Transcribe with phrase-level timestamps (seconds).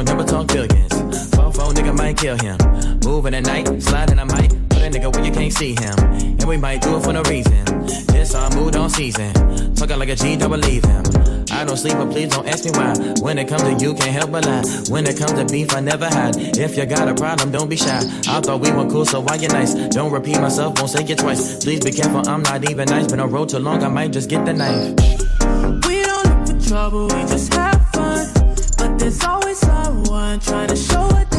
[0.00, 1.34] Talk, never talk billions.
[1.34, 2.56] Phone phone nigga might kill him.
[3.04, 4.48] Moving at night, sliding I might.
[4.70, 5.94] Put a nigga where you can't see him.
[5.98, 7.64] And we might do it for no reason.
[8.06, 9.34] This our mood on season.
[9.74, 11.04] Talking like a G, don't believe him.
[11.52, 12.94] I don't sleep, but please don't ask me why.
[13.20, 14.62] When it comes to you, can't help but lie.
[14.88, 16.34] When it comes to beef, I never hide.
[16.56, 18.00] If you got a problem, don't be shy.
[18.26, 19.74] I thought we were cool, so why you nice?
[19.90, 21.62] Don't repeat myself, won't say it twice.
[21.62, 23.08] Please be careful, I'm not even nice.
[23.08, 24.94] Been on road too long, I might just get the knife.
[25.86, 27.69] We don't look for trouble, we just have
[29.00, 31.29] there's always someone trying to show what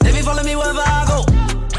[0.00, 1.24] They be following me wherever I go.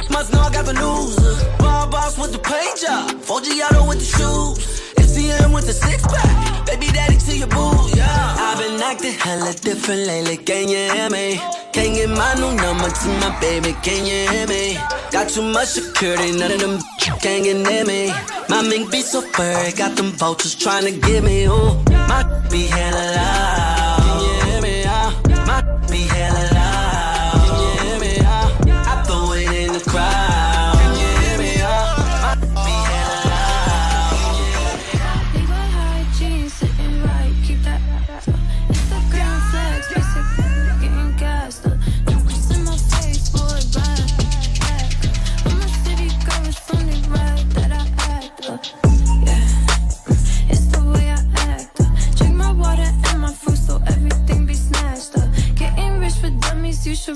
[0.09, 1.15] Must know I got the news.
[1.59, 3.11] Bar boss with the paint job.
[3.21, 4.69] 4G auto with the shoes.
[4.95, 6.65] MCM with the six pack.
[6.65, 8.35] Baby daddy to your boo, yeah.
[8.37, 11.41] I've been acting hella different lately, can you hear me?
[11.73, 14.77] Can't get my new number to my baby, can you hear me?
[15.11, 16.79] Got too much security, none of them
[17.21, 18.13] can't get near me.
[18.49, 21.73] My mink be so furry, got them vultures trying to get me, ooh.
[22.07, 22.21] My
[22.51, 24.83] be hella loud, can you hear me?
[24.83, 25.11] Uh,
[25.47, 26.18] my be hella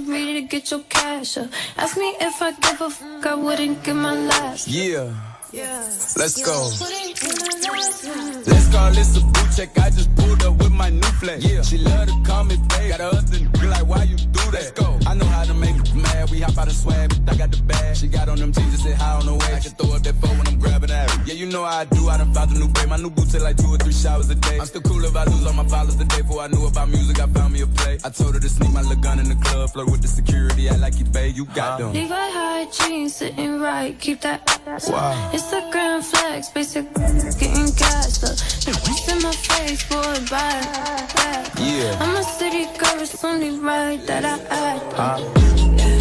[0.01, 1.49] it to get your cash up.
[1.77, 4.67] Ask me if I give a fuck, I wouldn't give my last.
[4.67, 5.32] Yeah.
[5.53, 6.69] Let's go.
[6.81, 8.47] Wouldn't give my last.
[8.47, 9.77] Let's call this a boot check.
[9.77, 11.45] I just pulled up with my new flex.
[11.45, 12.89] Yeah, she love to call me babe.
[12.91, 14.53] Got her husband be like, why you do that?
[14.53, 14.99] Let's go.
[15.05, 16.29] I know how to make you mad.
[16.31, 17.95] We hop out of swag, but I got the bag.
[17.95, 19.53] She got on them jeans and sit high on the way.
[19.53, 21.09] I can throw up that phone when I'm grabbing that.
[21.25, 22.09] Yeah, you know how I do.
[22.09, 22.89] I done found a new babe.
[22.89, 24.59] My new boots take like two or three showers a day.
[24.59, 26.89] I'm still cool if I lose all my followers the day before I knew about
[26.89, 27.19] music.
[27.19, 27.99] I found me a play.
[28.03, 30.69] I told her to sneak my little gun in the club, flirt with the security.
[30.69, 31.35] I like you, babe.
[31.35, 31.93] You got them.
[31.93, 34.41] Levi high jeans sitting right, keep that.
[34.87, 35.31] Wow.
[35.43, 38.21] Instagram flex, basic getting cash.
[38.23, 41.49] Look, it's in my face boy, for a bite.
[41.59, 41.99] Yeah.
[41.99, 44.83] I'm a city girl, it's only right that I act.
[44.95, 45.99] Yeah.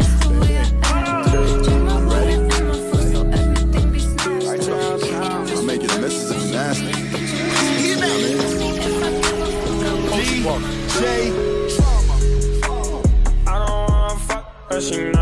[0.00, 1.30] It's the way I act.
[1.64, 4.70] Drink my water and my food, so everything be snatched.
[5.58, 6.94] I'm making misses and nasty.
[7.88, 8.16] You know.
[10.16, 10.20] G,
[10.98, 11.02] J.
[13.46, 13.48] I
[14.70, 15.19] don't she know.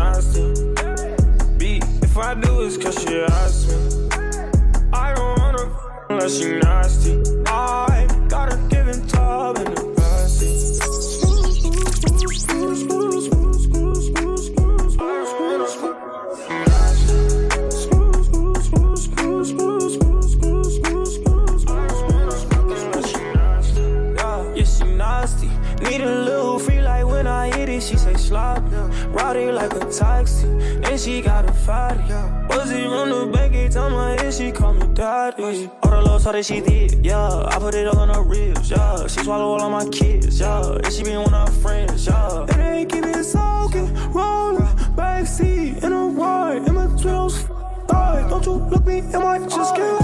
[36.23, 36.27] Daddy.
[36.27, 37.43] All that she did, yeah.
[37.47, 39.07] I put it all on her ribs, yeah.
[39.07, 40.77] She swallow all of my kids, yeah.
[40.83, 42.41] And she been one of her friends, yeah.
[42.41, 47.45] And they keep it soaking, rolling, backseat in a ride, in my drills.
[47.87, 49.97] Don't you look me in my just you.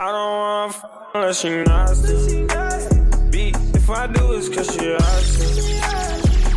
[0.00, 0.84] I don't wanna f
[1.14, 2.46] unless she nasty.
[3.30, 5.80] Beat if I do it's cause she asked me.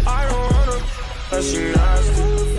[0.06, 2.55] I don't wanna f unless she nasty.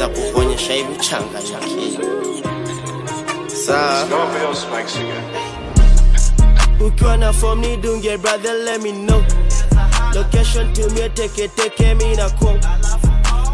[0.00, 1.98] Naweza kukuonyesha hivi changa chake
[3.66, 4.06] saa
[6.86, 9.22] ukiwa na form ni dunge brother let me know.
[10.14, 12.60] Location tumie teke teke mi na kom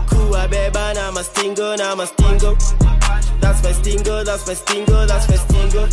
[0.09, 2.57] kuwa beba na mastingo na mastingo.
[3.41, 5.89] That's my stingo that's my stingo that's my stingo.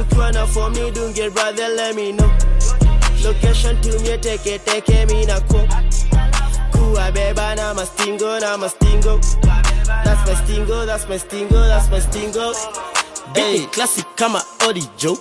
[0.00, 2.30] Ukiwa na form ni dunge brother let me know.
[3.24, 5.68] Location tumie teke teke mi na kom
[6.72, 9.20] kuwa beba na mastingo na mastingo
[10.04, 12.52] that's my stingo that's my stingo that's my stingo.
[13.34, 13.66] Hey.
[13.72, 15.16] classic kama Odi audio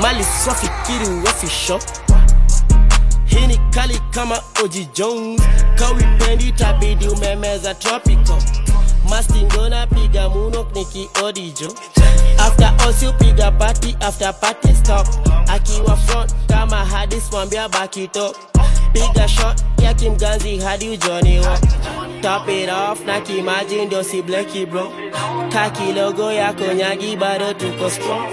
[0.00, 1.80] mali safi kiri official
[3.26, 5.40] hii ni kali kama Oji Jones,
[5.74, 8.42] kawipendi tabidi umemeza tropical
[9.08, 11.74] mastingo na piga muno niki odijo
[12.38, 15.06] after all si upiga party after party stop.
[15.48, 18.36] Akiwa front kama hadis mwambia baki top
[18.92, 22.22] piga shot ya kimganzi hadi ujoniwa oh?
[22.22, 24.92] top it off na kimaji ndio si bleki bro
[25.52, 28.28] kaki logo ya konyagi bado tuko strong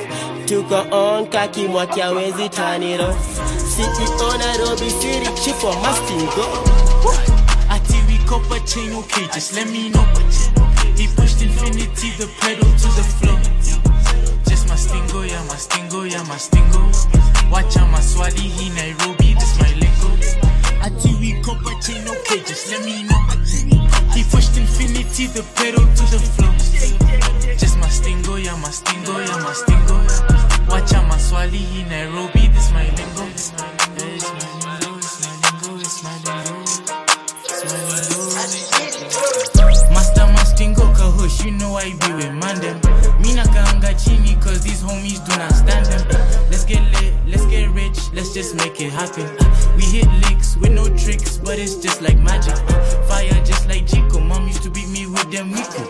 [0.45, 3.39] tuko on kaki mwaki awezi turn it off
[3.75, 6.45] CEO Nairobi City chief of mastingo
[7.69, 10.06] Ati we copper chain, okay, just let me know.
[10.95, 13.38] He pushed infinity, the pedal to the floor.
[14.48, 16.81] Just mastingo, yeah, mastingo, yeah, mastingo.
[17.51, 19.26] Watch out, Maswali, he Nairobi.
[20.87, 22.05] We copper chain,
[22.45, 23.19] just let me know.
[24.13, 26.53] He pushed infinity, the pedal to the floor.
[27.57, 29.97] Just mastingo, yeah, mastingo, yeah, mastingo.
[30.69, 33.25] Watch out, Maswali, he Nairobi, this my lingo.
[33.25, 34.39] It's my lingo, it's my
[35.43, 36.55] lingo, it's my lingo.
[39.91, 42.33] Master Mastingo Kahush, you know I be with
[43.27, 43.35] Mandem.
[43.35, 46.07] Mina kaanga chini cause these homies do not stand them.
[46.50, 49.28] Let's get lit, let's get rich, let's just make it happen.
[49.75, 52.56] We hit licks with no tricks, but it's just like magic.
[53.07, 55.83] Fire just like Chico, mom used to beat me with them Miku.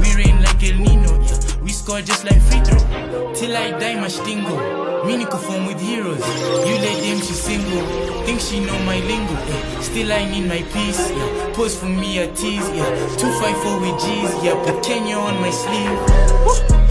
[0.00, 1.38] We rain like El Nino, yeah.
[1.62, 3.32] We score just like free throw.
[3.34, 5.04] Till I die, Mastingo.
[5.06, 6.20] Mini perform with heroes.
[6.20, 7.82] You let them, she single.
[8.24, 9.34] Think she know my lingo.
[9.34, 9.80] eh.
[9.80, 11.10] Still I need my peace.
[11.10, 11.52] Yeah.
[11.54, 12.68] Pose for me a tease.
[12.70, 13.16] Yeah.
[13.16, 14.44] Two five four with G's.
[14.44, 14.54] Yeah.
[14.64, 15.98] Put Kenya on my sleeve.
[16.46, 16.81] Ati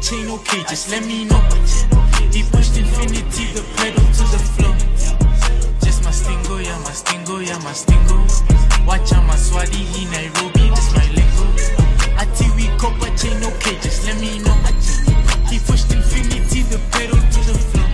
[0.00, 0.28] chain.
[0.30, 1.40] Okay, just let me know.
[2.30, 4.74] He pushed infinity, the pedal to the floor.
[5.82, 8.16] Just mastingo, yeah, mastingo, yeah, mastingo.
[8.86, 11.46] Watch out, Maswali, he Nairobi, this my lingo.
[12.16, 13.42] Ati we copper chain.
[13.42, 14.54] Okay, just let me know.
[15.50, 17.88] He pushed infinity, the pedal to the floor.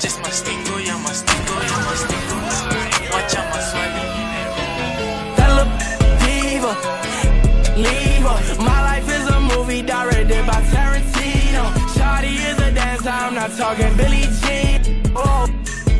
[0.00, 0.61] Just mastingo, yeah,
[13.48, 15.02] not talking Billie Jean.
[15.16, 15.46] Oh,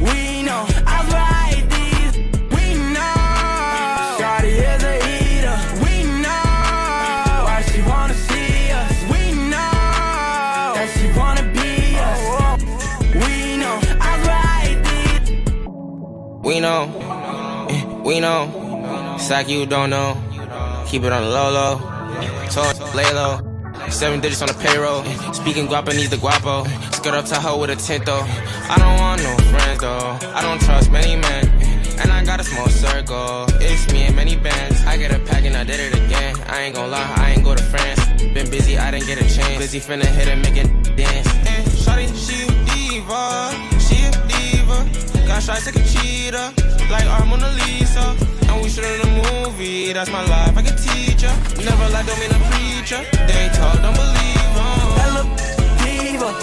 [0.01, 0.65] we know.
[0.87, 2.15] I write these,
[2.55, 3.19] we know.
[4.19, 7.43] Shawty is a eater, we know.
[7.47, 9.75] Why she wanna see us, we know.
[10.77, 12.21] That she wanna be us,
[13.25, 13.77] we know.
[14.11, 15.29] I write these.
[16.49, 16.81] We know,
[18.05, 19.17] we know.
[19.17, 20.17] It's like you don't know.
[20.87, 21.75] Keep it on the low low.
[22.51, 23.41] Talk, lay low.
[23.91, 25.03] Seven digits on the payroll.
[25.35, 26.92] Speaking Guapanese the guapo.
[27.03, 28.23] Skirt up Tahoe with a tint though.
[28.71, 30.19] I don't want no friends though.
[30.39, 31.51] I don't trust many men.
[31.99, 33.47] And I got a small circle.
[33.59, 34.85] It's me and many bands.
[34.87, 36.37] I get a pack and I did it again.
[36.47, 37.99] I ain't gon' lie, I ain't go to France.
[38.33, 39.59] Been busy, I didn't get a chance.
[39.59, 41.27] Busy finna hit and make it dance.
[41.27, 43.51] And shawty, she a diva.
[43.83, 45.27] She a diva.
[45.27, 46.55] Got shots like a cheetah.
[46.89, 48.15] Like our Mona Lisa.
[48.47, 49.93] And we shoot in a movie.
[49.93, 51.35] That's my life, I can teach ya.
[51.67, 53.03] Never lie, don't mean a preacher.
[53.27, 54.23] They talk, don't believe
[54.55, 55.52] believe 'em
[56.03, 56.35] leave her,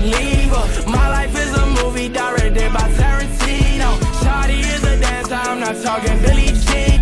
[0.00, 0.90] leave her.
[0.90, 3.90] My life is a movie directed by Tarantino.
[4.22, 7.01] Shawty is a dancer, I'm not talking Billie Jean.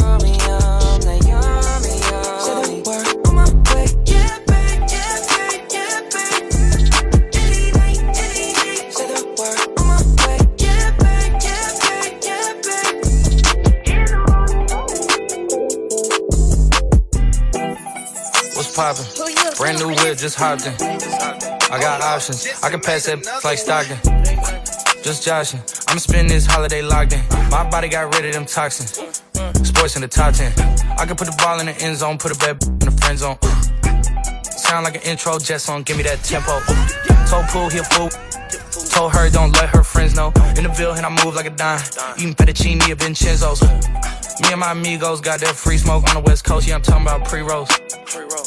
[19.71, 20.73] Brand new whip, just hopped in.
[21.71, 22.45] I got options.
[22.61, 23.97] I can pass that like Stockton.
[25.01, 25.61] Just joshing.
[25.87, 27.21] I'ma spend this holiday locked in.
[27.49, 28.99] My body got rid of them toxins.
[29.63, 30.51] Sports in the top 10.
[30.99, 33.17] I can put the ball in the end zone, put a bad in the friend
[33.17, 33.37] zone.
[34.43, 36.59] Sound like an intro jet song, give me that tempo.
[37.31, 38.91] Told Pool, he a.
[38.91, 40.33] Told her don't let her friends know.
[40.57, 41.79] In the Ville, and I move like a dime.
[42.17, 43.61] Eating fettuccine at Vincenzo's.
[44.41, 46.67] Me and my amigos got that free smoke on the west coast.
[46.67, 47.69] Yeah, I'm talking about pre-rolls.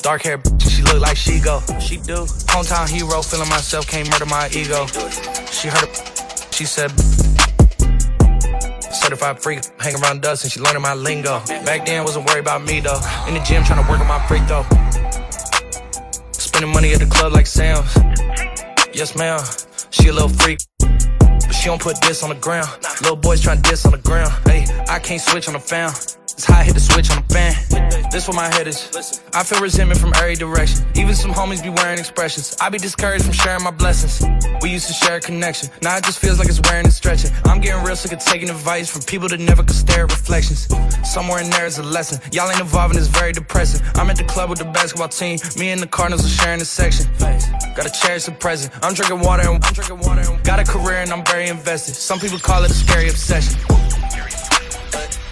[0.03, 1.61] Dark hair, she look like she go.
[1.81, 2.27] She do.
[2.51, 4.87] Hometown hero, feeling myself, can't murder my ego.
[5.51, 6.91] She heard it, she said.
[8.93, 11.41] Certified freak, hang around us and she learning my lingo.
[11.65, 13.01] Back then, wasn't worried about me though.
[13.29, 14.65] In the gym, trying to work on my freak though.
[16.33, 17.95] Spending money at the club like Sam's.
[18.93, 19.41] Yes, ma'am.
[19.91, 20.59] She a little freak.
[21.65, 22.69] She don't put this on the ground.
[23.01, 24.31] Little boys trying to diss on the ground.
[24.47, 25.91] Hey, I can't switch on the fan.
[26.35, 27.55] It's how I hit the switch the fan.
[28.11, 28.91] This where my head is.
[29.33, 30.85] I feel resentment from every direction.
[30.97, 32.57] Even some homies be wearing expressions.
[32.61, 34.21] I be discouraged from sharing my blessings.
[34.61, 35.69] We used to share a connection.
[35.81, 37.31] Now it just feels like it's wearing and stretching.
[37.45, 40.67] I'm getting real sick of taking advice from people that never could stare at reflections.
[41.05, 42.19] Somewhere in there is a lesson.
[42.33, 43.81] Y'all ain't involved and it's very depressing.
[43.95, 45.39] I'm at the club with the basketball team.
[45.57, 47.07] Me and the Cardinals are sharing the section.
[47.77, 48.75] Gotta cherish the present.
[48.83, 50.23] I'm drinking water and I'm drinking water.
[50.23, 51.95] And got a career and I'm very invested.
[51.95, 53.55] Some people call it a scary obsession.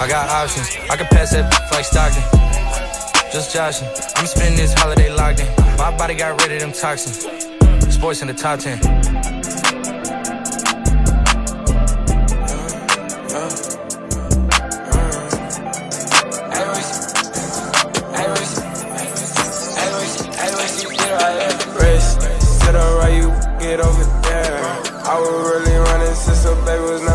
[0.00, 0.68] I got options.
[0.88, 2.22] I can pass that like Stockton.
[3.32, 3.88] Just joshing.
[4.14, 5.48] I'm spending this holiday locked in.
[5.76, 7.26] My body got rid of them toxins.
[7.92, 8.78] Sports in the top 10.
[21.74, 23.28] Wrist to the right, you
[23.58, 24.62] get over there.
[25.10, 27.07] I was really running since the baby was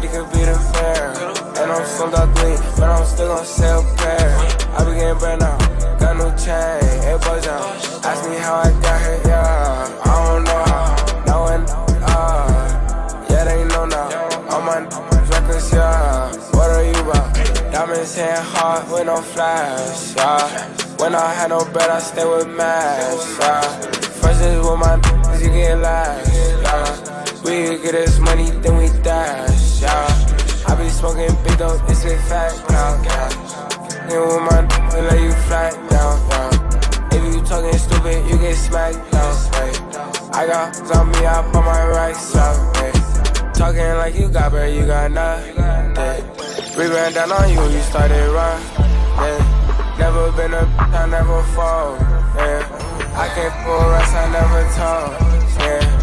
[0.00, 1.12] city could be the fair.
[1.60, 4.30] And I'm sold out clean, but I'm still gonna sell pair.
[4.76, 5.58] I be getting brand now,
[5.98, 8.04] got no chain, it buzz out.
[8.04, 10.00] Ask me how I got here, yeah.
[10.04, 11.64] I don't know how, no one,
[12.08, 13.26] ah.
[13.30, 14.08] Yeah, they know now.
[14.50, 14.78] All my
[15.30, 16.32] records, yeah.
[16.56, 17.34] What are you about?
[17.72, 20.68] Diamonds hitting hard with no flash, yeah.
[20.96, 23.60] When I had no bread, I stay with mash, yeah.
[24.20, 24.96] First is with my
[25.40, 26.32] you get last,
[26.64, 27.20] yeah.
[27.44, 30.66] We get this money, then we dash, yeah.
[30.68, 34.10] I be smoking big dope, it's a fact now, yeah.
[34.10, 37.16] And with my niggas, let you flat down, yeah.
[37.16, 39.72] If you talking stupid, you get smacked down, hey.
[40.32, 42.92] I got zombie up on my right side, hey.
[43.52, 45.56] Talking like you got bread, you got nothing.
[46.76, 48.60] We ran down on you, you started run,
[49.18, 49.96] yeah.
[49.98, 51.96] Never been a I never fall,
[52.36, 52.64] yeah.
[53.16, 55.20] I can't pull rest, I never talk,
[55.60, 55.99] yeah.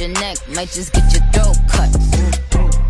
[0.00, 1.92] your neck, might just get your throat cut.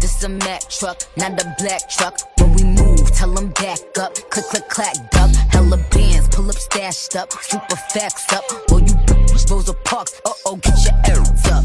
[0.01, 2.21] This a Mack truck, not a black truck.
[2.39, 4.15] When we move, tell them back up.
[4.31, 5.31] Click, click, clack, duck.
[5.51, 7.33] Hella bands, pull up, stashed up.
[7.33, 8.45] Super facts up.
[8.71, 10.09] Well, you supposed to park?
[10.25, 11.65] uh oh, get your arrows up.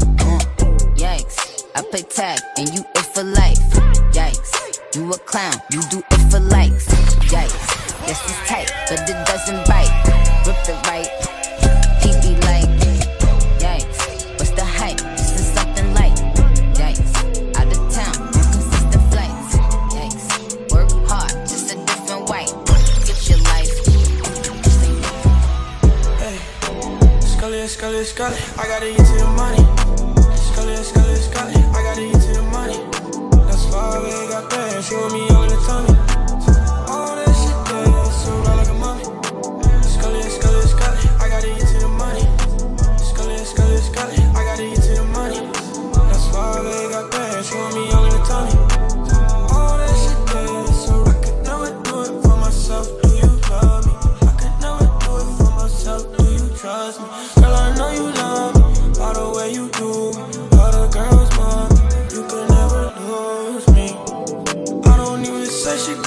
[0.98, 3.58] Yanks, yikes, I play tag and you it for life.
[4.12, 6.02] Yikes, you a clown, you do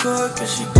[0.01, 0.78] cause she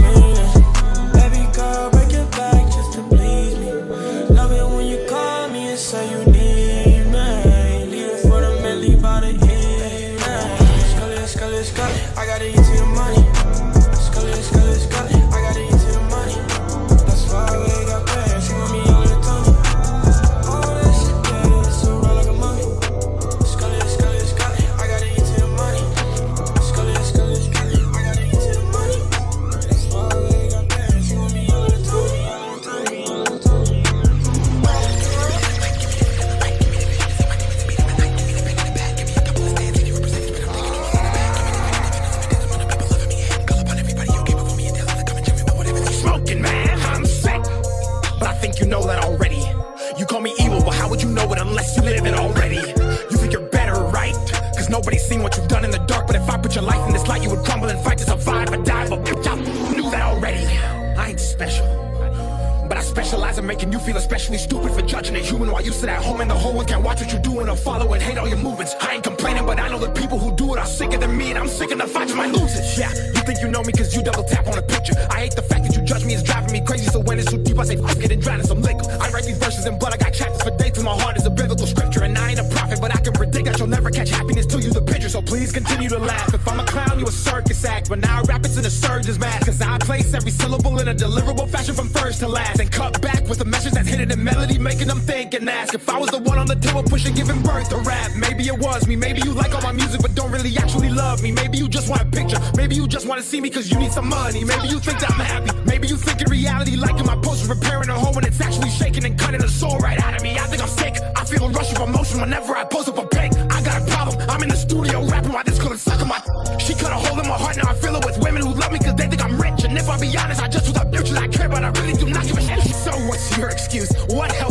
[98.19, 98.95] maybe it was me.
[98.95, 101.31] Maybe you like all my music, but don't really actually love me.
[101.31, 102.39] Maybe you just want a picture.
[102.55, 104.43] Maybe you just want to see me cause you need some money.
[104.43, 105.51] Maybe you think that I'm happy.
[105.65, 108.69] Maybe you think in reality, liking my post is repairing a hole when it's actually
[108.69, 110.37] shaking and cutting the soul right out of me.
[110.37, 110.95] I think I'm sick.
[111.15, 113.31] I feel a rush of emotion whenever I post up a pic.
[113.49, 114.17] I got a problem.
[114.29, 116.21] I'm in the studio rapping while this girl is sucking my.
[116.59, 117.57] She cut a hole in my heart.
[117.57, 119.63] Now I fill it with women who love me cause they think I'm rich.
[119.63, 121.69] And if I be honest, I just was a bitch that I care, but I
[121.79, 122.75] really do not give a shit.
[122.75, 123.91] So what's your excuse?
[124.09, 124.48] What helps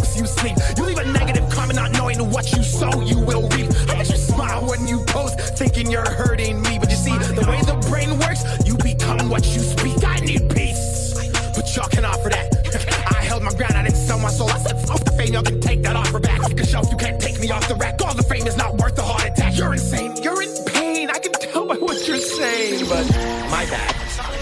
[5.88, 6.79] thinking you're hurting me.
[6.79, 10.05] But you see, the way the brain works, you become what you speak.
[10.05, 11.14] I need peace,
[11.55, 12.48] but y'all can offer that.
[13.11, 14.51] I held my ground, I didn't sell my soul.
[14.51, 16.40] I said, fuck the fame, y'all can take that offer back.
[16.42, 18.01] Fuck a shelf, you can't take me off the rack.
[18.03, 19.57] All the fame is not worth the heart attack.
[19.57, 21.11] You're insane, you're in pain.
[21.11, 23.07] I can tell by what you're saying, but
[23.51, 23.94] my bad.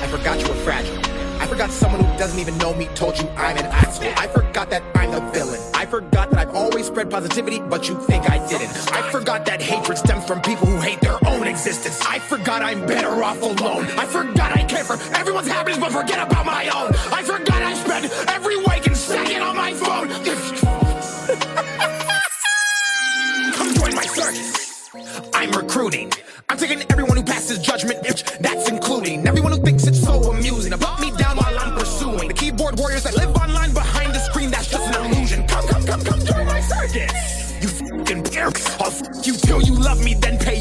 [0.02, 0.98] I forgot you were fragile.
[1.38, 4.12] I forgot someone who doesn't even know me told you I'm an asshole.
[4.16, 5.60] I forgot that I'm the villain.
[5.74, 8.70] I forgot that I've always spread positivity, but you think I didn't.
[8.92, 11.18] I forgot that hatred stems from people who hate their
[11.56, 11.98] existence.
[12.02, 13.86] I forgot I'm better off alone.
[13.96, 16.92] I forgot I care for everyone's happiness, but forget about my own.
[17.10, 20.08] I forgot I spend every waking second on my phone.
[23.54, 24.90] Come join my circus.
[25.32, 26.12] I'm recruiting.
[26.50, 28.02] I'm taking everyone who passes judgment.
[28.40, 32.34] That's including everyone who thinks it's so amusing put me down while I'm pursuing the
[32.34, 34.50] keyboard warriors that live online behind the screen.
[34.50, 35.46] That's just an illusion.
[35.48, 37.36] Come, come, come, come join my circus.
[37.62, 38.60] You fucking jerk.
[38.80, 40.55] I'll f you till you love me, then pay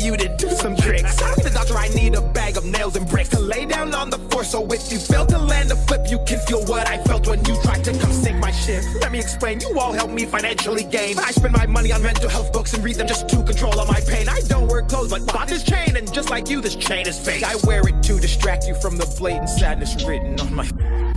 [4.95, 7.83] you fail to land a flip, you can feel what I felt when you tried
[7.83, 8.81] to come sink my ship.
[9.01, 9.59] Let me explain.
[9.59, 11.19] You all help me financially gain.
[11.19, 13.87] I spend my money on mental health books and read them just to control all
[13.87, 14.29] my pain.
[14.29, 17.19] I don't wear clothes, but bought this chain, and just like you, this chain is
[17.19, 17.43] fake.
[17.43, 20.65] I wear it to distract you from the blatant sadness written on my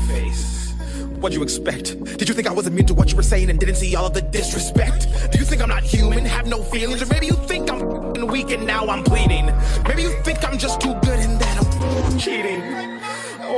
[0.09, 0.75] face.
[1.21, 2.03] What'd you expect?
[2.19, 4.07] Did you think I was immune to what you were saying and didn't see all
[4.07, 5.07] of the disrespect?
[5.31, 7.03] Do you think I'm not human, have no feelings?
[7.03, 9.47] Or maybe you think I'm weak and now I'm bleeding?
[9.87, 11.59] Maybe you think I'm just too good and that
[12.07, 12.98] I'm cheating?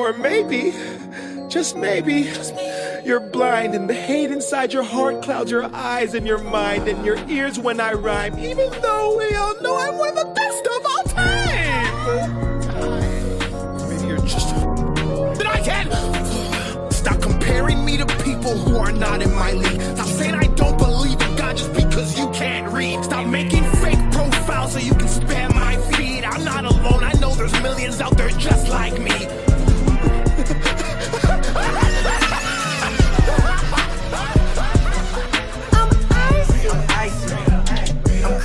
[0.00, 0.72] Or maybe,
[1.48, 2.32] just maybe,
[3.04, 7.04] you're blind and the hate inside your heart clouds your eyes and your mind and
[7.04, 10.66] your ears when I rhyme, even though we all know I'm one of the best
[10.66, 12.30] of all time.
[13.90, 14.48] Maybe you're just
[15.36, 16.90] that I can.
[16.90, 19.82] Stop comparing me to people who are not in my league.
[19.82, 23.04] Stop saying I don't believe in God just because you can't read.
[23.04, 26.24] Stop making fake profiles so you can spam my feed.
[26.24, 27.04] I'm not alone.
[27.04, 29.49] I know there's millions out there just like me.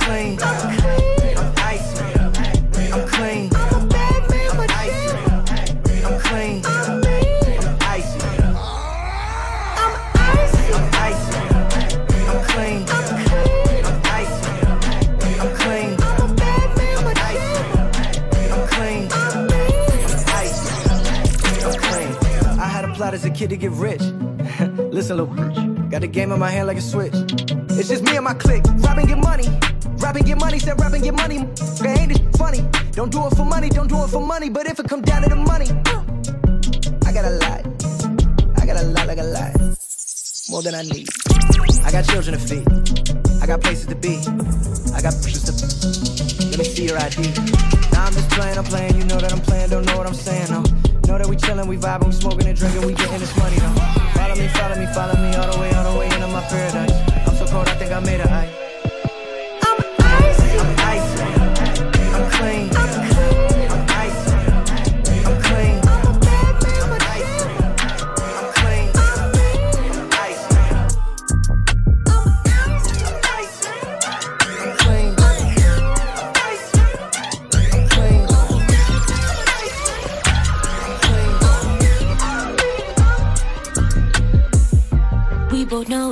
[0.06, 0.38] Clean.
[0.40, 2.04] I'm icy.
[2.94, 3.50] I'm clean.
[3.74, 3.88] I'm
[4.84, 5.18] icy.
[6.06, 6.62] I'm clean.
[6.64, 7.02] I'm
[7.82, 8.20] icy.
[8.38, 8.62] I'm
[10.30, 10.64] icy.
[10.76, 11.38] I'm icy.
[12.30, 12.80] I'm clean.
[13.86, 14.50] I'm icy.
[15.42, 15.92] I'm clean.
[16.22, 16.32] I'm
[17.32, 17.62] icy.
[18.54, 19.02] I'm clean.
[19.10, 19.50] I'm
[20.42, 20.70] icy.
[21.66, 22.12] I'm clean.
[22.60, 24.02] I had a plot as a kid to get rich.
[24.94, 25.90] Listen, little bitch.
[25.90, 27.14] Got the game in my hand like a switch.
[27.78, 28.62] It's just me and my clique.
[28.84, 29.48] Rapping get money.
[29.98, 30.58] Rapping get money.
[30.58, 31.36] Said rapping get money.
[31.36, 32.62] It ain't this funny.
[32.92, 33.68] Don't do it for money.
[33.68, 34.48] Don't do it for money.
[34.48, 35.66] But if it come down to the money,
[37.06, 37.62] I got a lot.
[38.60, 39.52] I got a lot, like a lot.
[40.50, 41.08] More than I need.
[41.84, 42.66] I got children to feed.
[43.42, 44.18] I got places to be.
[44.94, 45.52] I got pictures to.
[46.50, 47.22] Let me see your ID.
[47.92, 48.96] Now I'm just playing, I'm playing.
[48.96, 50.62] You know that I'm playing, don't know what I'm saying, no.
[51.06, 53.74] Know that we chillin', we vibing, we smoking and drinking, we getting this money, though.
[54.14, 56.92] Follow me, follow me, follow me all the way, all the way into my paradise.
[57.28, 58.26] I'm so cold, I think I made it.
[58.26, 58.65] I.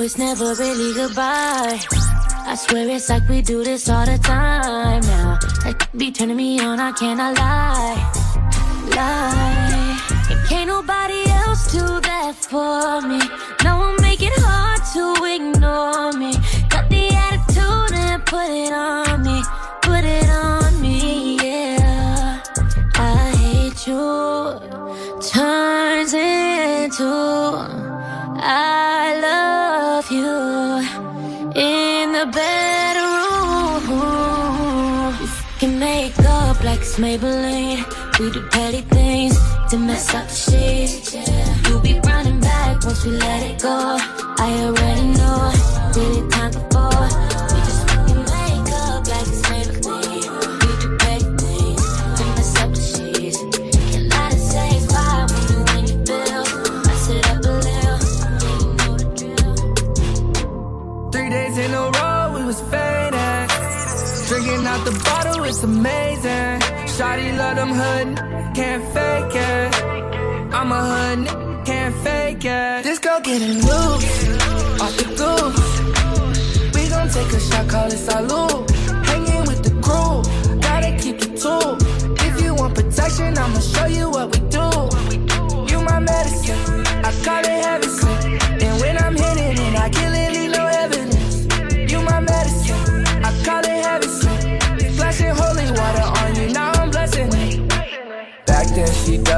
[0.05, 1.81] it's never really goodbye.
[2.47, 5.39] I swear it's like we do this all the time now.
[5.65, 8.13] That be turning me on, I cannot lie.
[8.97, 10.45] Lie.
[10.49, 13.21] Can't nobody else do that for me.
[13.65, 16.33] No one make it hard to ignore me.
[16.69, 19.43] Got the attitude and put it on me.
[19.81, 22.43] Put it on me, yeah.
[22.97, 24.61] I hate you.
[25.33, 27.09] Turns into
[28.47, 28.94] I
[32.25, 32.31] We
[35.61, 37.85] can make up like it's Maybelline.
[38.19, 41.15] We do petty things to mess up sheets.
[41.69, 43.99] You'll be running back once we let it go.
[44.39, 45.53] I already know.
[45.93, 47.09] Did it time before.
[47.53, 50.25] We just fucking make up like it's Maybelline.
[50.63, 51.85] We do petty things
[52.17, 52.71] to mess up
[55.31, 56.45] when you when you feel.
[56.89, 57.99] I sit up a little.
[58.41, 59.35] You.
[61.13, 62.04] Three days in a row,
[64.75, 66.59] out the bottle, it's amazing.
[66.95, 68.09] Shotty love them hood,
[68.57, 69.75] can't fake it.
[70.59, 71.21] I'm a hood,
[71.67, 72.85] can't fake it.
[72.85, 74.11] This girl getting loose,
[74.83, 75.73] off the goose.
[76.75, 78.71] We gon' take a shot, call it salute.
[79.09, 80.13] Hanging with the crew,
[80.67, 81.77] gotta keep the tool.
[82.27, 84.67] If you want protection, I'ma show you what we do.
[85.71, 87.94] You my medicine, I call it heavy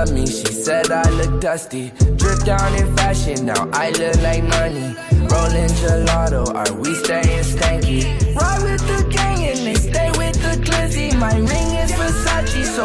[0.06, 1.90] she me, she said I look dusty.
[2.16, 4.94] Drip down in fashion, now I look like money.
[5.30, 8.04] Rolling gelato, are we staying stanky?
[8.34, 11.16] Ride with the gang and they stay with the glizzy.
[11.18, 12.84] My ring is Versace, so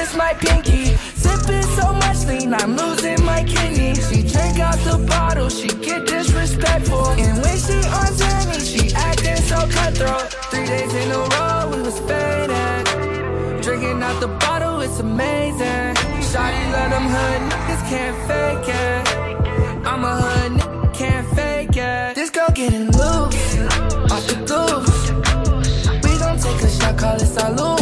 [0.00, 0.96] it's my pinky.
[1.14, 3.94] Sipping so much lean, I'm losing my kidney.
[3.94, 7.08] She drink out the bottle, she get disrespectful.
[7.10, 10.28] And when she on Zanny, she acting so cutthroat.
[10.50, 13.62] Three days in a row, we was faded.
[13.62, 16.19] Drinking out the bottle, it's amazing.
[16.30, 19.84] Shawty love them hood niggas can't fake it.
[19.84, 22.14] I'm a hood nigga, can't fake it.
[22.14, 23.58] This girl getting loose,
[24.12, 25.10] off the goose.
[26.04, 27.79] We gon' take a shot, call it salute.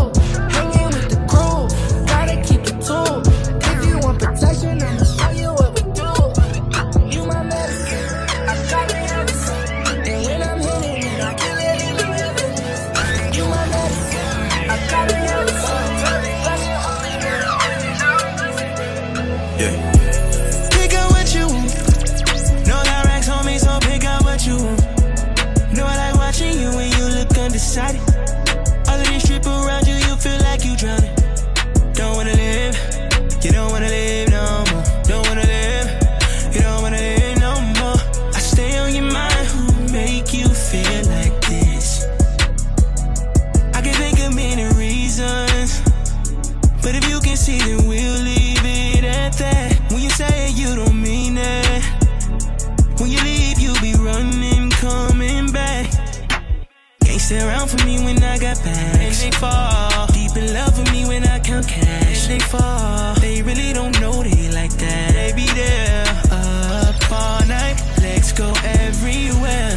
[59.31, 62.29] They fall deep in love with me when I count cash.
[62.29, 63.15] They fall.
[63.17, 65.13] They really don't know they like that.
[65.13, 67.77] They be there up all night.
[68.01, 69.77] Let's go everywhere.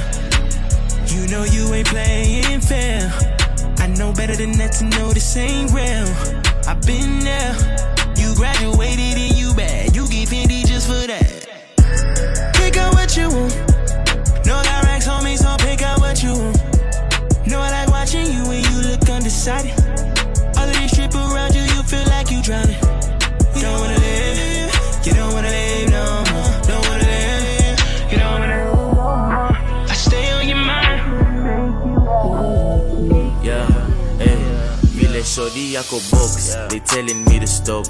[1.07, 3.11] You know you ain't playing fair.
[3.77, 6.07] I know better than that to know this ain't real.
[6.67, 7.53] I've been there.
[8.15, 9.95] You graduated and you bad.
[9.95, 12.53] You get 50 just for that.
[12.55, 13.70] Pick up what you want.
[35.31, 37.85] Shorty yako box, they telling me to stop.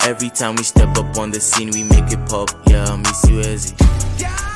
[0.00, 2.50] Every time we step up on the scene, we make it pop.
[2.66, 3.78] Yeah, miss you Ezzy.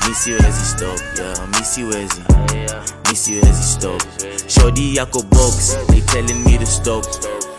[0.05, 0.99] Miss you Ezzy, stop.
[1.15, 3.07] Yeah, miss you Ezzy.
[3.07, 4.01] Miss you Ezzy, stop.
[4.49, 7.05] Shorty yako box, they telling me to stop.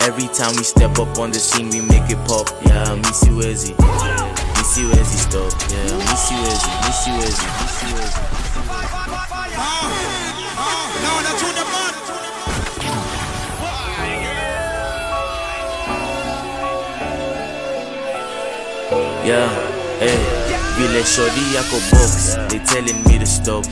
[0.02, 2.46] Every time we step up on the scene, we make it pop.
[2.66, 3.72] Yeah, miss you Ezzy.
[4.58, 5.52] Miss you Ezzy, stop.
[5.72, 6.70] Yeah, miss you Ezzy.
[6.84, 7.48] Miss you Ezzy.
[7.64, 8.36] Miss you Ezzy.
[19.26, 19.48] Yeah,
[19.98, 20.16] hey,
[20.78, 23.64] vile shorty yako box, they telling me to stop.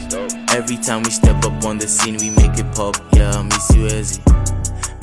[0.51, 2.97] Every time we step up on the scene, we make it pop.
[3.15, 4.19] Yeah, miss you Ezzy,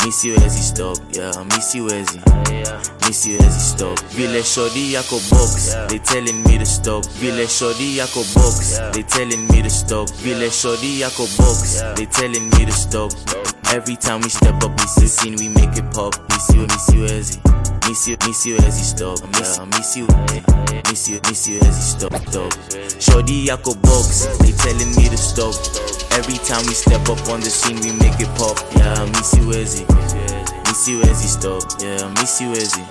[0.05, 2.17] Miss you as stop, yeah, miss you as.
[3.07, 3.97] Miss you as stop.
[4.11, 7.05] Vile shorty yako box, they telling me to stop.
[7.21, 10.09] Vile shorty yako box, they telling me to stop.
[10.19, 13.11] Vile shorty yako box, they telling me to stop.
[13.71, 16.13] Every time we step up, we see scene, we make it pop.
[16.29, 17.70] Miss you, miss you as.
[17.87, 19.19] Miss you, miss you as he stop.
[19.37, 20.07] Miss, miss you,
[20.89, 22.15] miss you, miss you as he stop.
[22.27, 22.53] stop.
[23.01, 25.55] Shorty yako box, they telling me to stop.
[26.13, 28.57] Every time we step up on the scene, we make it pop.
[28.75, 30.40] Yeah, miss you as he.
[30.71, 31.63] Miss you as he stop.
[31.81, 32.81] Yeah, miss you as he.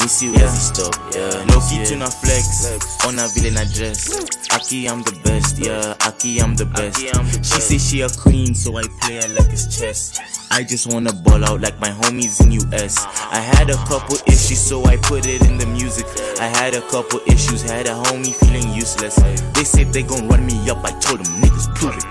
[0.00, 0.94] Miss you as he stop.
[1.12, 2.62] Yeah, no key to na flex.
[3.04, 4.14] On a villain address.
[4.52, 5.58] Aki, I'm the best.
[5.58, 7.00] Yeah, Aki, I'm the best.
[7.44, 10.16] She say she a queen, so I play her like it's chess.
[10.52, 13.04] I just wanna ball out like my homies in US.
[13.32, 16.06] I had a couple issues, so I put it in the music.
[16.38, 19.16] I had a couple issues, had a homie feeling useless.
[19.54, 22.04] They said they gon' run me up, I told them niggas prove it.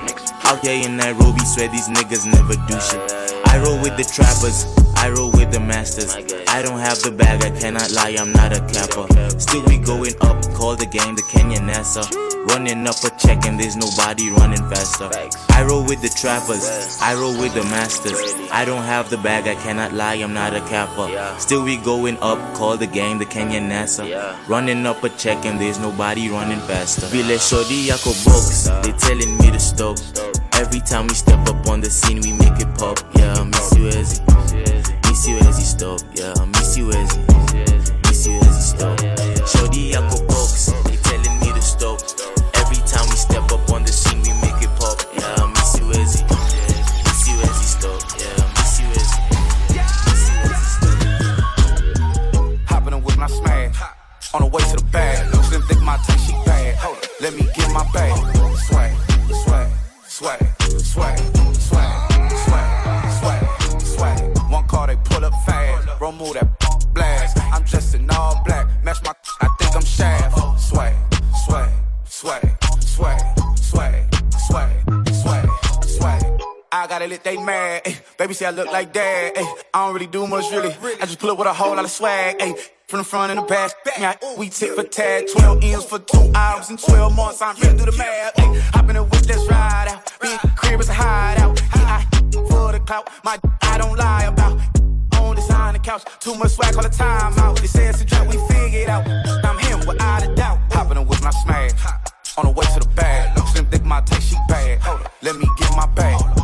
[0.43, 2.99] Out here in Nairobi, swear these niggas never do shit.
[3.45, 6.15] I roll with the trappers, I roll with the masters.
[6.47, 9.07] I don't have the bag, I cannot lie, I'm not a capper.
[9.39, 12.03] Still we going up, call the gang the Kenya NASA.
[12.49, 15.09] Running up a check and there's nobody running faster.
[15.51, 18.19] I roll with the trappers, I roll with the masters.
[18.51, 21.07] I don't have the bag, I cannot lie, I'm not a capper.
[21.39, 24.03] Still we going up, call the gang the Kenya NASA.
[24.47, 27.05] Running up a check and there's nobody running faster.
[27.07, 29.97] Vile shorty yako box, they telling me to stop.
[30.53, 32.97] Every time we step up on the scene, we make it pop.
[33.15, 34.70] Yeah, miss he,
[35.21, 35.99] miss you as you stop.
[36.15, 37.21] Yeah, I miss you as he,
[38.07, 38.99] miss you as he stop.
[39.47, 42.01] Shorty yako box, they telling me to stop.
[42.55, 44.97] Every time we step up on the scene, we make it pop.
[45.13, 46.23] Yeah, I miss you as he,
[47.05, 48.01] miss you as you stop.
[48.17, 49.09] Yeah, I miss you as
[52.49, 52.65] you.
[52.65, 53.77] Hopping with my smash.
[54.33, 55.27] On the way to the bag.
[55.45, 56.75] Slim thick my taste, she bad.
[56.77, 58.10] Hold up, let me get my bag.
[78.31, 79.33] Baby say I look like dad.
[79.35, 80.73] I don't really do much really.
[81.01, 82.37] I just pull up with a whole lot of swag.
[82.39, 82.55] Ay.
[82.87, 83.71] From the front and the back.
[83.99, 85.27] Yeah, we tip for tag.
[85.33, 87.41] 12 M's for two hours and 12 months.
[87.41, 88.39] I'm here to do the math.
[88.39, 88.61] Ay.
[88.73, 90.13] Hop in the whip, let's ride out.
[90.21, 91.61] Big crib is a hideout.
[91.75, 93.09] Yeah, I for the clout.
[93.25, 94.57] My I don't lie about.
[95.19, 96.05] On design the couch.
[96.21, 97.59] Too much swag all the time out.
[97.59, 99.05] They say it's a drop, we figure it out.
[99.43, 100.57] I'm him without a doubt.
[100.71, 101.71] Hopping in with my smash.
[102.37, 103.37] On the way to the bag.
[103.49, 104.79] Slim thick my taste, she bad.
[105.21, 106.41] Let me get my bag.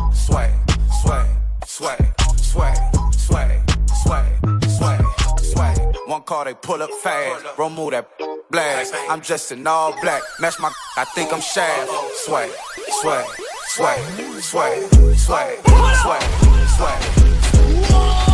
[1.78, 1.96] Sway,
[2.38, 2.74] sway,
[3.12, 3.70] swag,
[4.02, 4.26] swag,
[4.68, 5.04] swag,
[5.40, 5.78] swag.
[6.08, 7.46] One call, they pull up fast.
[7.56, 8.10] Roll move that
[8.50, 8.92] blast.
[9.08, 10.20] I'm dressed in all black.
[10.40, 11.88] Match my, I think I'm shaft.
[12.24, 12.50] Swag,
[13.00, 13.24] swag,
[13.68, 14.00] swag,
[14.40, 15.58] swag, swag,
[16.02, 16.22] swag,
[16.76, 17.02] swag.
[17.88, 18.27] That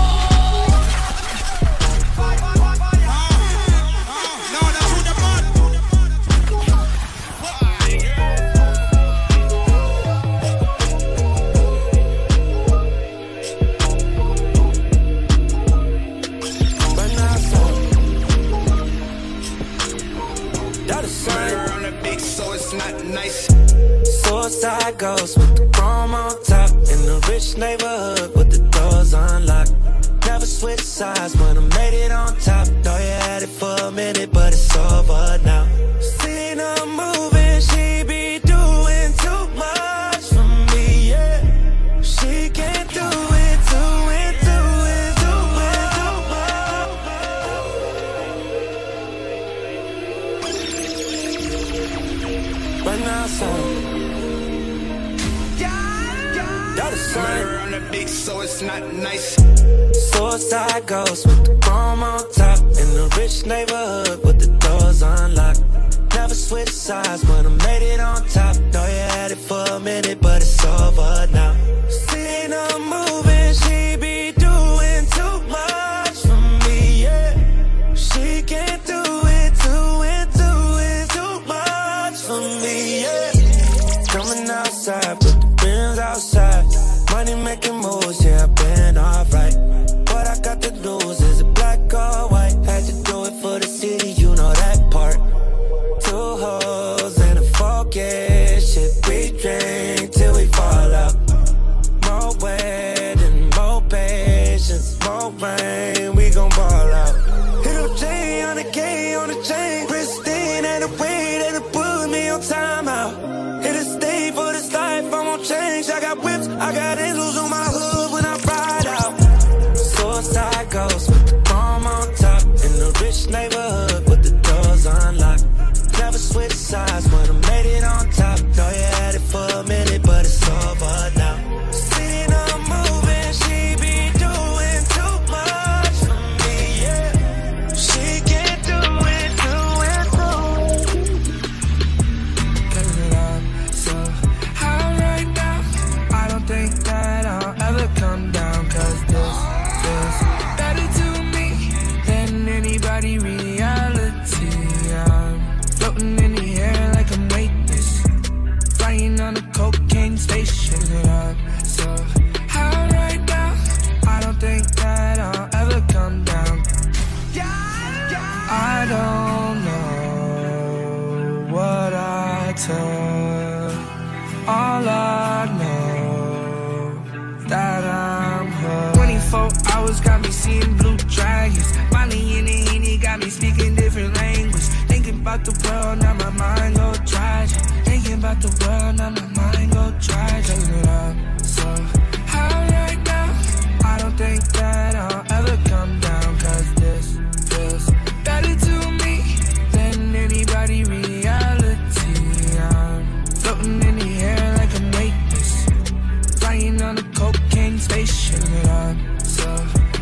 [206.55, 208.42] flying on a cocaine spaceship.
[208.66, 209.48] Up, so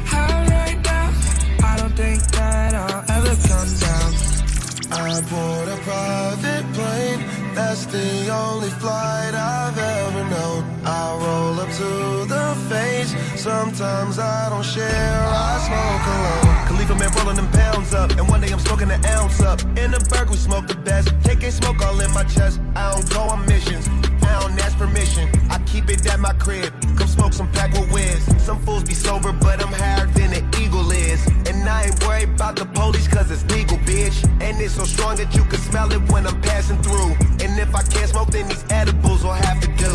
[0.05, 1.11] high right now.
[1.65, 4.11] I don't think that I'll ever come down.
[4.93, 7.21] I board a private plane.
[7.55, 10.65] That's the only flight I've ever known.
[10.85, 11.91] I roll up to
[12.27, 13.15] the face.
[13.41, 15.19] Sometimes I don't share.
[15.25, 16.67] I smoke alone.
[16.69, 18.11] Khalifa man rolling them pounds up.
[18.19, 19.61] And one day I'm smoking an ounce up.
[19.79, 21.09] In the burg, we smoke the best.
[21.25, 22.61] KK smoke all in my chest.
[22.75, 24.02] I don't go on missions.
[24.83, 25.29] I permission.
[25.51, 26.73] I keep it at my crib.
[26.97, 28.23] Come smoke some pack with whiz.
[28.43, 31.25] Some fools be sober, but I'm higher than an eagle is.
[31.47, 34.25] And I ain't worried about the police, cause it's legal, bitch.
[34.41, 37.15] And it's so strong that you can smell it when I'm passing through.
[37.45, 39.93] And if I can't smoke, then these edibles will have to do.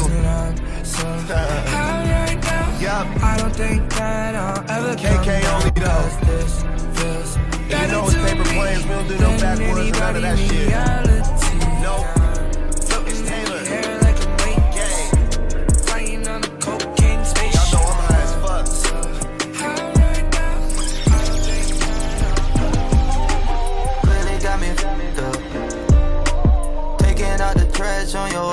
[0.83, 2.79] So high right now.
[2.79, 3.07] Yup.
[3.23, 6.09] I don't think that I'll ever KK come only though.
[6.25, 6.63] this
[6.99, 11.26] feels you know it's paper planes, we don't do no backwards, none of that shit.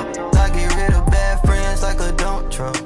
[0.02, 0.34] Trash.
[0.34, 2.76] I get rid of bad friends like a dump truck.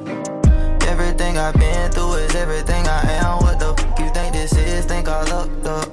[0.87, 3.39] Everything I've been through is everything I am.
[3.43, 4.85] What the f you think this is?
[4.85, 5.89] Think I lucked up.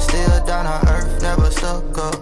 [0.00, 2.18] Still down on earth, never stuck up.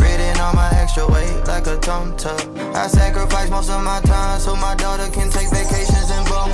[0.00, 2.40] Reading on my extra weight like a tum tuck.
[2.74, 6.50] I sacrifice most of my time so my daughter can take vacations and boom.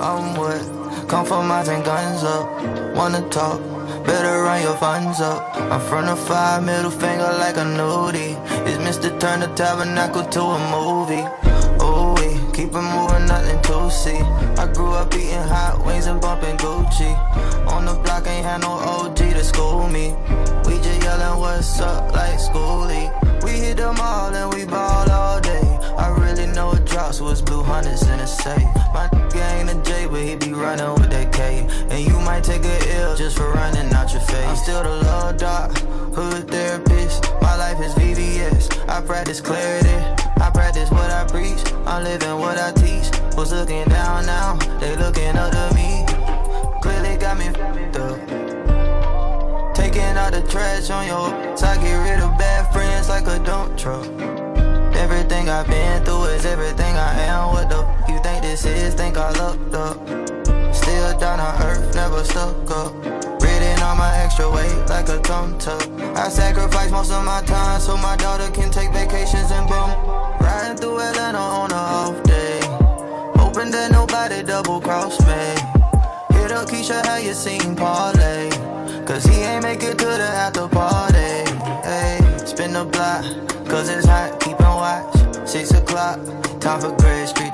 [0.00, 0.84] I'm what?
[1.68, 2.46] And guns up.
[2.96, 3.60] Wanna talk?
[4.04, 5.56] Better run your funds up.
[5.56, 8.36] I'm front of five, middle finger like a nudie.
[8.66, 9.08] It's Mr.
[9.18, 11.24] Turn the tabernacle to a movie.
[11.82, 14.20] Ooh, we keep it moving, nothing to see.
[14.60, 17.12] I grew up eating hot wings and bumping Gucci.
[17.72, 20.14] On the block, ain't had no OG to school me.
[20.66, 23.08] We just yelling what's up like schoolie.
[23.42, 25.63] We hit them all and we ball all day.
[25.96, 28.62] I really know it drops was blue hundreds in a safe.
[28.92, 31.66] My ain't a J, but he be running with that K.
[31.90, 34.46] And you might take a L just for running out your face.
[34.46, 35.76] I'm still the love doc,
[36.14, 37.24] hood therapist.
[37.42, 38.88] My life is VVS.
[38.88, 39.94] I practice clarity.
[40.40, 41.62] I practice what I preach.
[41.86, 43.10] I'm living what I teach.
[43.36, 46.04] Was looking down now, they looking up to me.
[46.82, 49.74] Clearly got me f***ed up.
[49.74, 53.76] Taking out the trash on your I get rid of bad friends like a dump
[53.76, 54.53] truck.
[55.24, 57.54] Everything I've been through is everything I am.
[57.54, 58.92] What the f you think this is?
[58.92, 59.96] Think I lucked up.
[60.74, 62.92] Still down on earth, never stuck up.
[63.40, 65.80] Reading on my extra weight like a tum tuck.
[66.14, 69.90] I sacrifice most of my time so my daughter can take vacations and boom.
[70.44, 72.60] Riding through Atlanta on a off day.
[73.40, 75.42] Hoping that nobody double cross me.
[76.36, 78.50] Hit up Keisha, how you seen Parlay?
[79.06, 81.48] Cause he ain't make it to the after party.
[81.88, 83.24] Hey, spin the block,
[83.66, 85.13] cause it's hot, keepin' watch.
[85.54, 86.18] Six o'clock,
[86.58, 87.53] time for Gray Street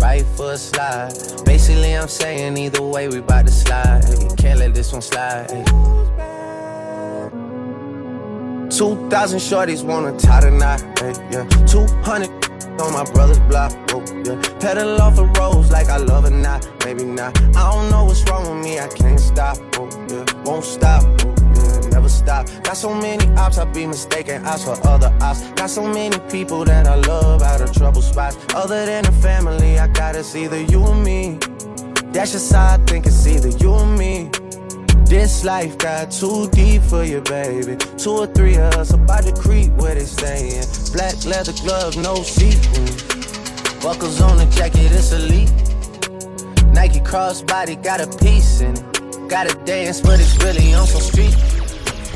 [0.00, 1.12] right foot slide.
[1.44, 4.02] Basically, I'm saying either way, we bout to slide.
[4.36, 5.50] Can't let this one slide.
[5.50, 5.64] Hey.
[8.70, 10.80] 2,000 shorties wanna tie the knot,
[11.30, 11.44] yeah.
[11.66, 12.30] 200
[12.80, 14.40] on my brother's block, oh, yeah.
[14.60, 17.36] Pedal off the rose like I love it, not, maybe not.
[17.56, 20.24] I don't know what's wrong with me, I can't stop, oh, yeah.
[20.44, 21.34] Won't stop, oh,
[22.10, 22.46] stop.
[22.64, 25.48] Got so many ops, I be mistaken ops for other ops.
[25.52, 28.36] Got so many people that I love out of trouble spots.
[28.54, 31.38] Other than the family, I got it's either you or me.
[32.12, 34.30] That's just how I think it's either you or me.
[35.10, 37.76] This life got too deep for you, baby.
[37.98, 40.64] Two or three of us about to creep where they staying.
[40.92, 42.86] Black leather gloves, no sequin.
[43.80, 45.50] Buckles on the jacket, it's elite.
[46.72, 49.28] Nike crossbody got a piece in it.
[49.28, 51.34] Gotta dance, but it's really on some street.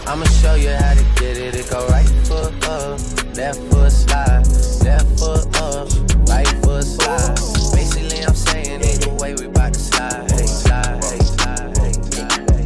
[0.06, 1.54] I'ma show you how to get it.
[1.54, 3.00] It go right foot up,
[3.36, 4.46] left foot slide,
[4.84, 5.88] left foot up,
[6.28, 7.34] right foot slide.
[7.74, 10.30] Basically, I'm saying either way, we bout to slide.
[10.30, 12.64] Hey, slide, hey, slide, hey, slide, hey.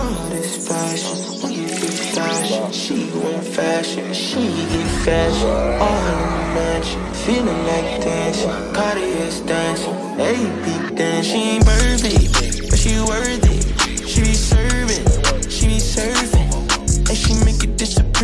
[0.00, 2.72] All this fashion, we get fashion.
[2.72, 4.40] She want fashion, she
[4.72, 5.48] get fashion.
[5.78, 8.72] All in the mansion, feeling like dancing.
[8.72, 11.22] Cartier's dancing, AP dancing.
[11.22, 14.08] She ain't perfect, but she worth it.
[14.08, 15.04] She be serving,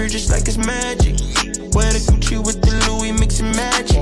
[0.04, 1.16] just like it's magic.
[1.72, 3.95] Wear the Gucci with the Louis mixing magic.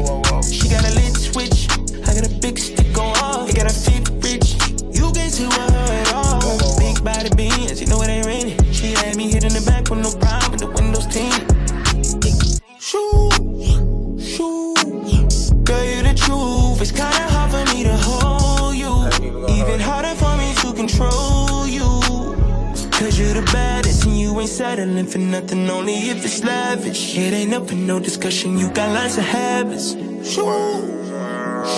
[24.84, 27.16] Settling for nothing, only if it's lavish.
[27.16, 29.92] It ain't up for no discussion, you got lots of habits.
[29.92, 30.44] Shoo,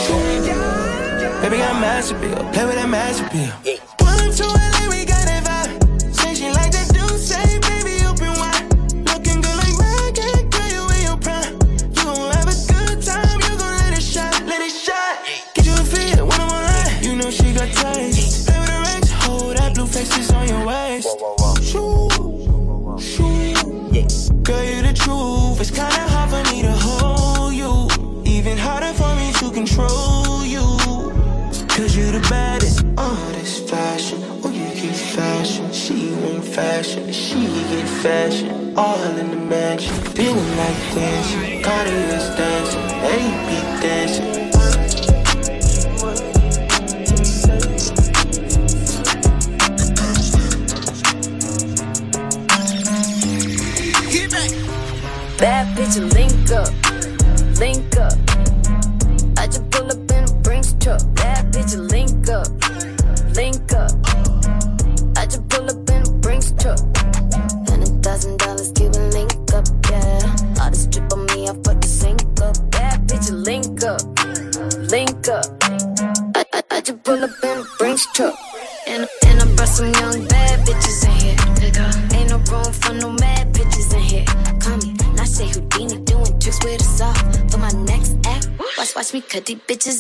[0.03, 0.17] shoo.
[1.41, 3.53] Baby got master bill, play with that master bill.
[3.99, 4.76] Pull up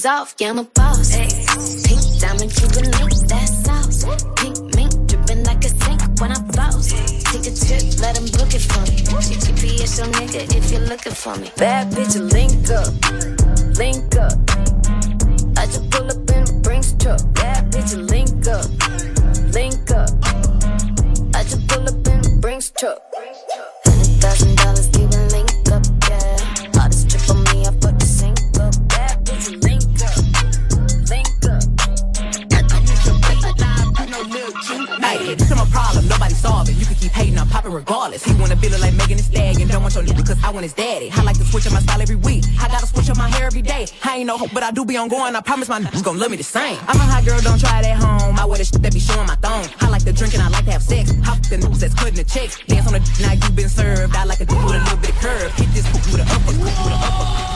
[0.06, 0.34] off.
[0.38, 1.16] Yeah, I'm a boss.
[1.16, 4.04] Pink diamond, Cuban link, that sauce.
[4.36, 6.92] Pink mink dripping like a sink when I floss.
[7.30, 9.02] Take a trip, let him book it for me.
[9.02, 11.50] GPS your nigga if you're looking for me.
[11.56, 12.92] Bad bitch, link up,
[13.78, 14.36] link up.
[15.58, 17.20] I just pull up in a Brinks truck.
[17.34, 18.68] Bad bitch, link up,
[19.54, 20.10] link up.
[21.34, 23.15] I just pull up in a Brinks truck.
[38.24, 40.64] He wanna feel it like Megan Thee Stallion, don't want your nigga cause I want
[40.64, 41.10] his daddy.
[41.12, 42.44] I like to switch up my style every week.
[42.60, 43.86] I gotta switch up my hair every day.
[44.04, 45.34] I ain't no hope, but I do be on going.
[45.36, 46.78] I promise my niggas gon' love me the same.
[46.88, 48.38] I'm a hot girl, don't try it at home.
[48.38, 49.66] I wear the shit that be showing my thong.
[49.80, 51.12] I like to drink and I like to have sex.
[51.24, 52.58] Hop the niggas that's cutting the checks.
[52.66, 54.14] Dance on the now you been served.
[54.14, 55.52] I like a dick with a little bit of curve.
[55.54, 57.55] Hit this with a upper, with a upper.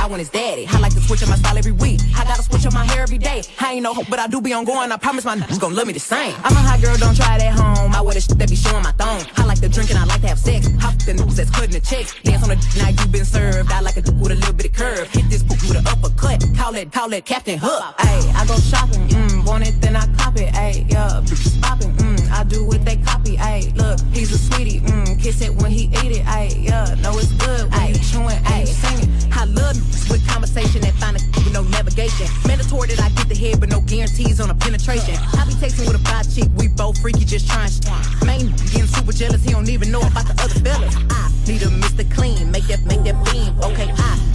[0.00, 0.66] I want his daddy.
[0.68, 2.00] I like to switch up my style every week.
[2.16, 3.42] I gotta switch up my hair every day.
[3.58, 4.92] I ain't no hope, but I do be on going.
[4.92, 6.34] I promise my niggas gon' love me the same.
[6.44, 7.94] I'm a hot girl, don't try it at home.
[7.94, 9.24] I wear the shit that be showing my thong.
[9.36, 10.68] I like to drink and I like to have sex.
[10.80, 12.14] Hop the niggas that's cutting the checks.
[12.22, 13.70] Dance on the now you been served.
[13.72, 15.10] I like a dick with a little bit of curve.
[15.10, 16.44] Hit this poop with an uppercut.
[16.56, 17.82] Call it, call it Captain Hook.
[17.98, 19.08] Ayy, I go shopping.
[19.08, 20.52] Mm, want it, then I cop it.
[20.54, 21.22] Ayy, yeah,
[21.60, 21.97] popping.
[22.38, 23.36] I do what they copy.
[23.36, 24.80] Ayy, look, he's a sweetie.
[24.80, 26.24] Mm, kiss it when he eat it.
[26.24, 27.68] Ayy, yeah, know it's good.
[27.72, 29.32] Ayy, chewing, ayy, singing.
[29.32, 29.76] I love
[30.08, 32.26] niggas with conversation that find a with no navigation.
[32.46, 35.14] Mandatory that I get the head, but no guarantees on a penetration.
[35.34, 37.88] I be texting with a bi chick, we both freaky, just trying shit.
[38.24, 40.94] Main getting super jealous, he don't even know about the other fellas.
[41.10, 42.08] I need a Mr.
[42.14, 43.58] Clean, make that, make that beam.
[43.60, 44.27] Okay, I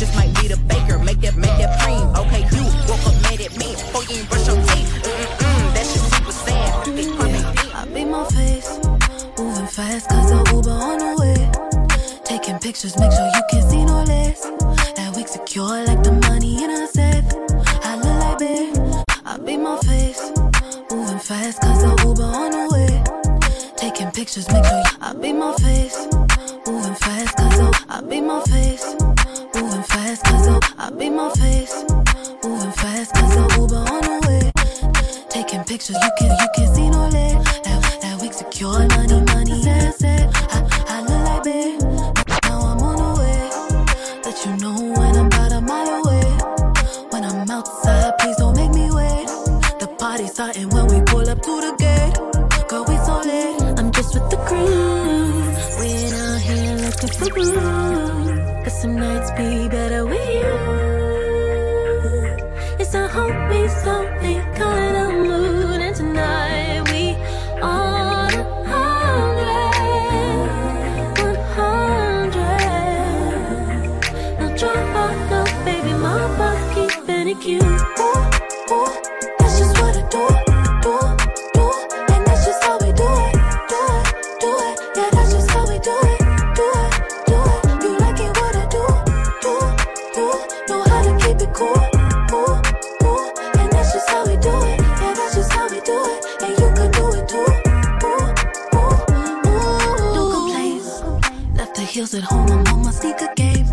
[12.83, 13.32] Pictures, make sure
[101.93, 103.67] heels at home, I'm on my sneaker game.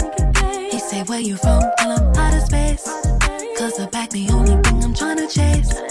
[0.71, 1.63] He say, Where you from?
[1.79, 2.85] Tell him out of space.
[3.57, 5.90] Cause the back the only thing I'm tryna chase.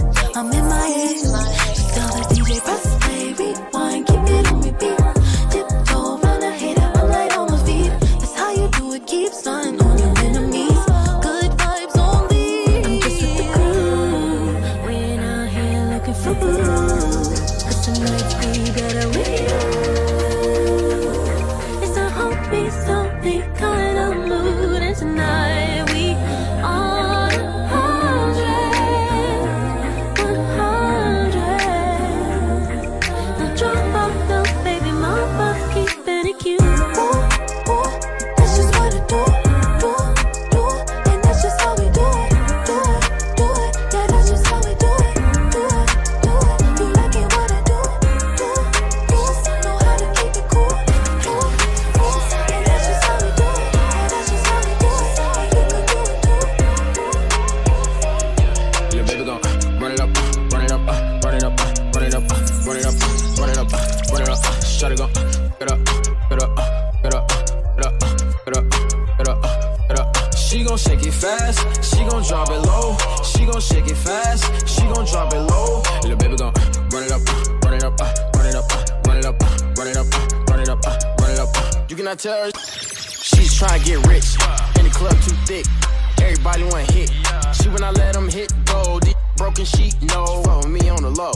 [89.60, 90.26] Broken sheet, no.
[90.43, 91.34] Follow me on the low.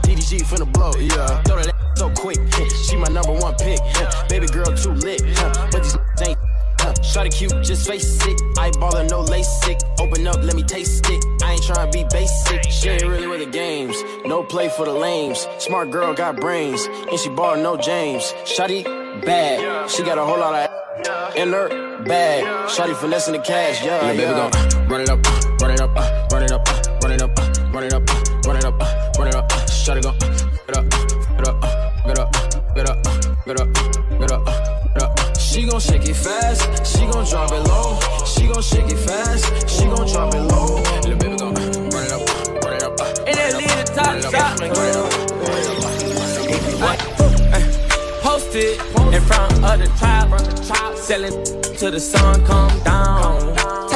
[0.00, 1.42] DDG finna blow, yeah.
[1.42, 2.38] Throw that so quick.
[2.88, 3.78] She my number one pick.
[4.30, 5.20] Baby girl too lit.
[5.70, 6.38] But these ain't.
[7.04, 8.38] Shotty cute, just face it.
[8.56, 9.78] Eyeballer, no LASIK.
[10.00, 11.22] Open up, let me taste it.
[11.42, 12.64] I ain't tryna be basic.
[12.70, 14.02] She ain't really with the games.
[14.24, 15.46] No play for the lames.
[15.58, 16.86] Smart girl got brains.
[16.86, 18.32] And she ball no James.
[18.44, 18.84] Shotty
[19.26, 19.90] bad.
[19.90, 21.68] She got a whole lot of in her
[22.04, 22.44] bag.
[22.68, 24.00] Shotty finessing the cash, yeah.
[24.00, 24.50] Yeah, baby, yeah.
[24.50, 27.22] gon' run it up, uh, run it up, uh, run it up, uh, run it
[27.22, 27.35] up, uh,
[27.76, 29.52] run it up, uh, run it up, uh, run it up.
[29.52, 31.60] uh, Shotty gon' get up, get up,
[32.06, 32.32] get up,
[32.74, 33.02] get up,
[33.44, 33.68] get up,
[34.18, 34.46] get up,
[34.94, 35.38] get up.
[35.38, 37.98] She gon' shake it fast, she gon' drop it low.
[38.24, 40.80] She gon' shake it fast, she gon' drop it low.
[41.04, 42.98] Little baby gon' run it up, run it up,
[43.28, 44.58] And that lead the top run it up, shot.
[44.58, 45.12] run it up,
[45.44, 45.68] run it
[46.80, 48.22] up, it.
[48.22, 48.80] Posted
[49.12, 51.44] in front of the tribe, from the tribe, selling
[51.76, 53.95] till the sun come down.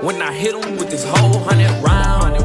[0.00, 2.38] When I hit him with this whole hundred round.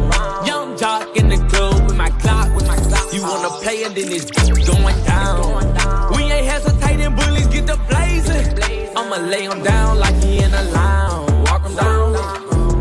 [0.47, 3.13] Young jock in the club with my clock, with my clock.
[3.13, 6.11] You wanna play and then it's going down.
[6.15, 8.97] We ain't hesitating, bullies get the blazing.
[8.97, 11.47] I'ma lay him down like he in a lounge.
[11.47, 12.13] Walk him down,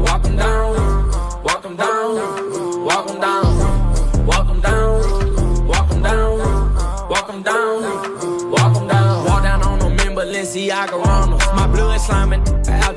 [0.04, 7.08] walk him down, walk him down, walk him down, walk him down, walk him down,
[7.08, 7.82] walk him down,
[8.50, 9.24] walk down.
[9.26, 10.96] Walk down on them in Balenciaga.
[11.54, 11.66] My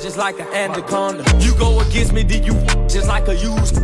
[0.05, 1.23] just like an anaconda.
[1.39, 2.53] You go against me, then you
[2.87, 3.79] just like a used.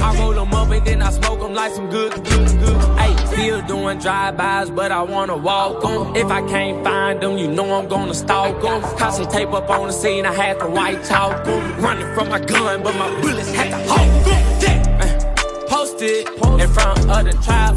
[0.00, 2.98] I roll them up and then I smoke them like some good, good, good.
[2.98, 6.16] Hey, still doing drive-bys, but I wanna walk them.
[6.16, 8.80] If I can't find them, you know I'm gonna stalk them.
[9.12, 11.78] Some tape up on the scene, I had to white talk them.
[11.82, 15.00] Running from my gun, but my bullets had to hold them.
[15.02, 16.26] Uh, Posted
[16.58, 17.76] in front of the tribe,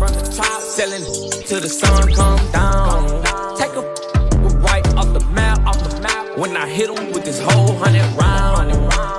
[0.61, 1.03] selling
[1.47, 3.58] till the sun come down.
[6.39, 8.71] When I hit him with this whole hundred round.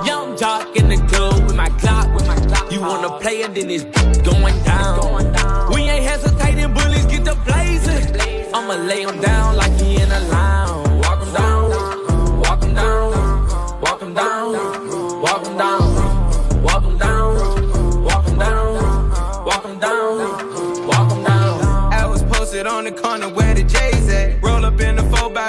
[0.07, 2.73] Young jock in the club with my clock, with my clock.
[2.73, 3.85] You wanna play and then it's
[4.23, 5.71] going down.
[5.71, 8.17] We ain't hesitating, bullies get the blazing.
[8.55, 10.70] I'ma lay him down like he in a lounge.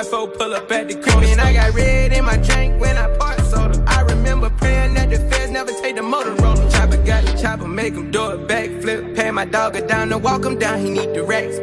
[0.04, 1.24] The 4x4, pull up at the crib.
[1.24, 3.84] And I got red in my drink when I part soda.
[3.88, 6.72] I remember praying that the feds never take the Motorola.
[6.72, 9.16] Chopper got the chopper, make him do a backflip.
[9.16, 11.58] Pay my dog a down to walk him down, he need the racks.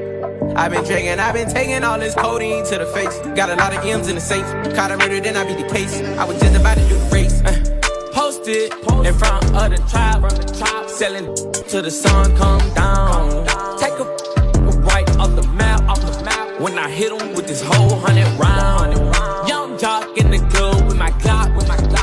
[0.56, 3.18] i been drinking, I've been taking all this codeine to the face.
[3.36, 4.46] Got a lot of M's in the safe.
[4.74, 6.00] Caught a murder, then I be the case.
[6.18, 7.40] I was just about to do the race.
[7.42, 7.64] Uh.
[8.12, 8.72] Posted
[9.06, 11.34] in front of the tribe, selling
[11.68, 13.46] till the sun come down.
[13.78, 14.04] Take a
[14.90, 16.60] right off the map, off the map.
[16.60, 19.48] When I hit him with this whole hundred rounds.
[19.48, 21.48] Young dog in the club with my clock.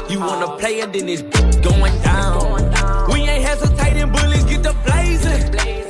[0.10, 1.24] You wanna play it, then it's
[1.68, 2.64] going down.
[3.12, 5.42] We ain't hesitating, bullies get the blazing.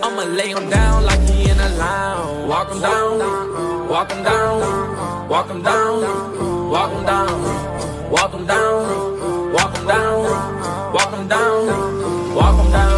[0.01, 2.49] I'ma lay him down like he in a lounge.
[2.49, 6.01] Walk him down, walk him down, walk him down,
[6.71, 12.94] walk him down, walk him down, walk him down, walk him down, walk him down.